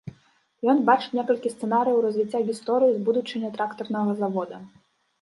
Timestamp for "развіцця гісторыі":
2.07-2.91